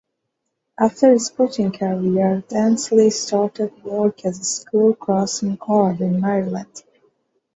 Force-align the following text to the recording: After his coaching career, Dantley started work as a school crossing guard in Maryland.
After 0.79 1.11
his 1.11 1.29
coaching 1.29 1.71
career, 1.71 2.43
Dantley 2.47 3.13
started 3.13 3.83
work 3.83 4.25
as 4.25 4.39
a 4.39 4.43
school 4.43 4.95
crossing 4.95 5.57
guard 5.57 6.01
in 6.01 6.19
Maryland. 6.19 6.83